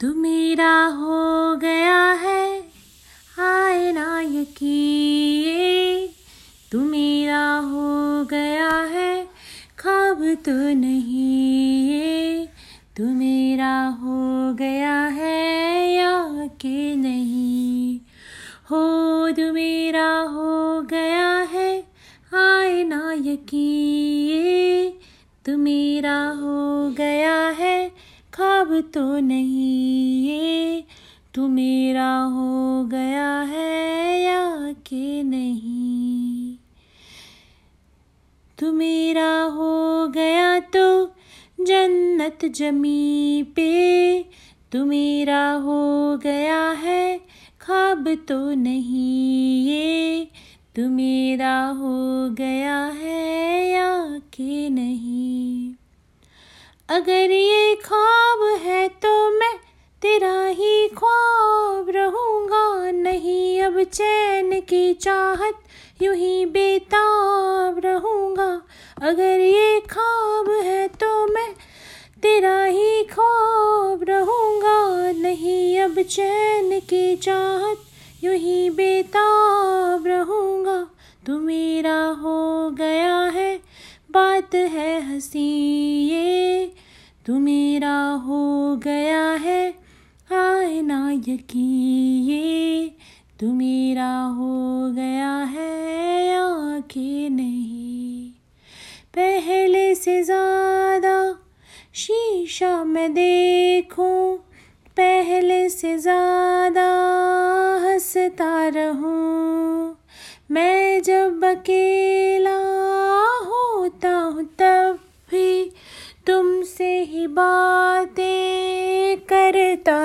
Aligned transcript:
तू 0.00 0.14
मेरा 0.14 0.84
हो 0.86 1.56
गया 1.56 2.12
है, 2.12 2.60
आए 3.38 3.92
ना 3.92 4.20
यकीन। 4.20 6.08
तू 6.72 6.80
मेरा 6.80 7.54
हो 7.58 8.24
गया 8.24 8.70
है 8.92 9.24
खाब 9.78 10.22
तो 10.34 10.52
नहीं। 10.52 11.90
ये 11.90 12.48
तू 12.96 13.04
मेरा 13.04 13.86
हो 13.86 14.54
गया 14.54 15.00
है 15.06 15.92
या 15.94 16.46
कि 16.60 16.96
नहीं। 16.96 18.00
हो 18.70 19.32
तू 19.32 19.52
मेरा 19.52 20.10
हो 20.20 20.82
गया 20.82 21.30
है, 21.52 21.80
आए 22.34 22.84
ना 22.84 23.12
यकीन। 23.12 24.92
तू 25.46 25.56
मेरा 25.56 26.28
हो 26.28 26.90
गया 26.90 27.19
खाब 28.40 28.80
तो 28.94 29.18
नहीं 29.18 30.24
ये। 30.24 30.84
तू 31.34 31.48
मेरा 31.48 32.16
हो 32.16 32.84
गया 32.84 33.40
है 33.40 34.22
या 34.22 34.72
के 34.72 35.22
नहीं? 35.22 36.56
तू 38.58 38.72
मेरा 38.72 39.42
हो 39.42 40.08
गया 40.08 40.60
तो 40.60 41.06
जन्नत 41.60 42.44
जमी 42.44 43.42
पे। 43.42 44.22
तू 44.72 44.84
मेरा 44.84 45.52
हो 45.52 46.16
गया 46.16 46.70
है 46.70 47.20
खाब 47.60 48.08
तो 48.28 48.50
नहीं 48.50 49.66
ये। 49.66 50.28
तू 50.76 50.88
मेरा 50.88 51.66
हो 51.66 52.28
गया 52.30 52.84
है 52.84 53.68
या 53.70 54.20
कि 54.32 54.70
नहीं? 54.70 55.69
अगर 56.90 57.30
ये 57.30 57.74
ख्वाब 57.84 58.40
है 58.62 58.86
तो 59.02 59.10
मैं 59.30 59.52
तेरा 60.02 60.46
ही 60.46 60.88
ख्वाब 60.88 61.90
रहूँगा। 61.96 62.90
नहीं 62.92 63.60
अब 63.62 63.82
चैन 63.84 64.60
की 64.60 64.92
चाहत 64.96 66.02
यूँ 66.02 66.14
ही 66.14 66.46
बेताब 66.46 67.78
रहूँगा। 67.84 68.48
अगर 69.02 69.40
ये 69.40 69.80
ख्वाब 69.90 70.50
है 70.64 70.86
तो 70.96 71.12
मैं 71.26 71.48
तेरा 72.22 72.62
ही 72.64 73.02
ख्वाब 73.12 74.04
रहूँगा। 74.08 74.78
नहीं 75.20 75.78
अब 75.80 76.02
चैन 76.02 76.78
की 76.80 77.16
चाहत 77.18 78.24
यूँ 78.24 78.34
ही 78.36 78.70
बेताब 78.72 80.06
रहूँगा। 80.06 80.80
तू 81.26 81.38
मेरा 81.38 82.00
हो 82.22 82.70
गया 82.70 83.18
है, 83.34 83.58
बात 84.10 84.54
है 84.54 85.00
हँसी 85.02 85.48
ये 86.08 86.39
तू 87.30 87.38
मेरा 87.38 87.96
हो 88.26 88.76
गया 88.76 89.30
है, 89.32 89.74
आए 90.32 90.80
ना 90.80 91.10
यकीन। 91.12 92.28
ये 92.28 92.90
तू 93.40 93.52
मेरा 93.52 94.22
हो 94.22 94.90
गया 94.92 95.36
है, 95.36 96.34
आके 96.38 97.28
नहीं। 97.28 98.30
पहले 99.14 99.94
से 99.94 100.22
ज़्यादा 100.22 101.36
शीशा 101.94 102.84
में 102.84 103.14
देखूँ, 103.14 104.36
पहले 104.96 105.68
से 105.68 105.98
ज़्यादा 105.98 106.88
हंसता 107.84 108.68
रहूँ। 108.68 109.96
मैं 110.50 111.02
जब 111.02 111.44
अकेला 111.44 112.58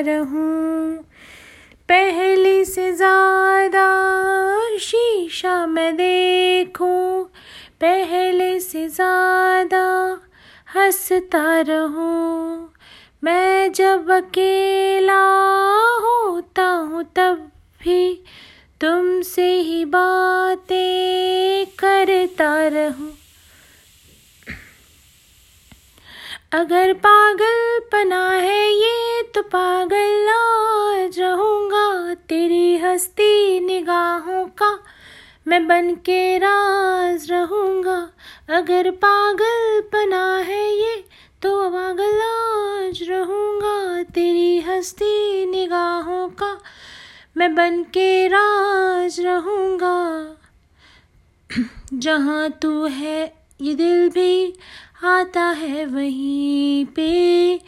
रहूँ 0.00 0.96
पहले 1.88 2.64
से 2.64 2.92
ज़्यादा 2.92 3.86
शीशा 4.78 5.66
में 5.66 5.96
देखूँ। 5.96 7.24
पहले 7.80 8.60
से 8.60 8.88
ज़्यादा 8.88 9.84
हंसता 10.76 11.60
रहूँ। 11.60 12.72
मैं 13.24 13.72
जब 13.72 14.10
अकेला 14.10 15.22
होता 16.02 16.66
हूँ, 16.66 17.04
तब 17.16 17.50
भी 17.82 18.24
तुमसे 18.80 19.60
ही 19.60 19.84
बातें 19.84 21.66
करता 21.66 22.68
रहूँ। 22.68 23.05
अगर 26.56 26.92
पागल 26.92 27.80
पना 27.92 28.30
है 28.30 28.72
ये 28.72 29.22
तो 29.22 29.42
पागल 29.42 30.28
आज 30.28 31.18
रहूँगा। 31.20 32.14
तेरी 32.14 32.76
हस्ती 32.76 33.60
निगाहों 33.60 34.44
का 34.46 34.70
मैं 35.48 35.66
बन 35.66 35.94
के 35.94 36.38
राज 36.38 37.30
रहूँगा। 37.30 37.98
अगर 38.48 38.90
पागल 38.90 39.80
पना 39.92 40.24
है 40.38 40.64
ये 40.78 40.96
तो 41.42 41.70
पागल 41.70 42.20
आज 42.22 43.02
रहूँगा। 43.02 44.02
तेरी 44.02 44.60
हस्ती 44.60 45.46
निगाहों 45.46 46.28
का 46.28 46.58
मैं 47.36 47.54
बन 47.54 47.82
के 47.82 48.28
राज 48.28 49.20
रहूँगा। 49.20 49.96
जहाँ 51.92 52.50
तू 52.50 52.86
है, 52.86 53.46
ये 53.60 53.74
दिल 53.74 54.08
भी 54.08 54.54
आता 55.02 55.46
है 55.46 55.84
वहीं 55.84 56.84
पे। 56.86 57.58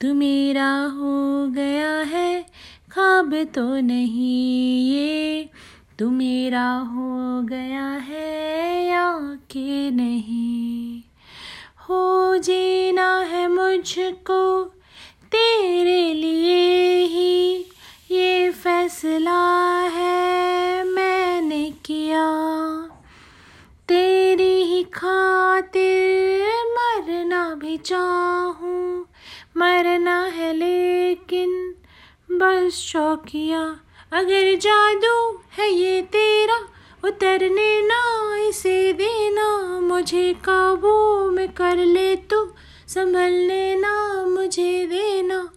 तू 0.00 0.14
मेरा 0.14 0.70
हो 0.70 1.46
गया 1.46 2.02
है 2.02 2.42
खाब 2.90 3.34
तो 3.54 3.80
नहीं 3.80 4.90
ये। 4.90 5.48
तू 5.98 6.10
मेरा 6.10 6.72
हो 6.72 7.42
गया 7.42 7.88
है 7.88 8.86
या 8.86 9.18
के 9.50 9.90
नहीं। 9.90 11.02
हो 11.88 12.36
जीना 12.36 13.20
है 13.20 13.48
मुझको 13.48 14.64
तेरे 15.32 16.14
लिए 16.14 17.04
ही। 17.04 17.64
ये 18.10 18.50
फैसला 18.50 19.78
है 19.92 20.84
मैंने 20.84 21.70
किया। 21.84 22.26
तेरी 23.88 24.62
ही 24.64 24.82
खातिर 24.82 25.91
भी 27.54 27.76
चाहूँ 27.76 29.08
मरना 29.56 30.24
है, 30.24 30.52
लेकिन 30.52 31.74
बस 32.32 32.72
शौकिया। 32.74 33.80
अगर 34.12 34.56
जादू 34.56 35.40
है 35.52 35.70
ये 35.70 36.02
तेरा, 36.02 36.58
उतरने 37.04 37.82
ना 37.82 38.36
इसे 38.36 38.92
देना। 38.92 39.80
मुझे 39.80 40.32
काबू 40.34 41.30
में 41.30 41.52
कर 41.52 41.76
ले 41.76 42.16
तू, 42.16 42.52
संभलने 42.88 43.74
ना 43.74 44.24
मुझे 44.26 44.86
देना। 44.86 45.50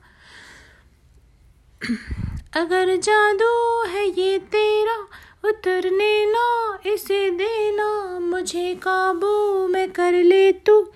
अगर 2.56 2.96
जादू 2.96 3.84
है 3.84 4.08
ये 4.08 4.40
तेरा, 4.40 5.08
उतरने 5.50 6.26
ना 6.26 6.78
इसे 6.86 7.30
देना। 7.30 8.20
मुझे 8.20 8.76
काबू 8.76 9.68
में 9.68 9.92
कर 9.92 10.14
ले 10.14 10.52
तू 10.52 10.92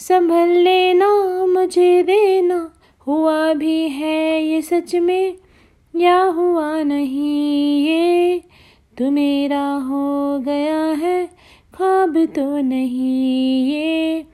संभल 0.00 0.48
लेना, 0.48 1.06
मुझे 1.46 2.02
देना। 2.02 2.72
हुआ 3.06 3.52
भी 3.52 3.88
है 3.88 4.44
ये 4.44 4.62
सच 4.62 4.94
में, 4.94 5.36
या 5.96 6.22
हुआ 6.22 6.82
नहीं 6.82 7.84
ये? 7.84 8.42
तू 8.98 9.10
मेरा 9.10 9.72
हो 9.72 10.38
गया 10.38 10.84
है, 10.84 11.26
ख्वाब 11.74 12.26
तो 12.26 12.60
नहीं 12.60 13.70
ये? 13.70 14.26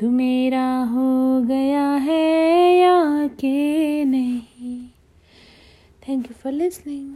तू 0.00 0.10
मेरा 0.10 0.78
हो 0.78 1.40
गया 1.40 1.88
है 1.90 2.78
या 2.78 3.26
के 3.26 4.04
नहीं? 4.04 4.86
Thank 6.08 6.26
you 6.26 6.34
for 6.42 6.52
listening 6.52 7.14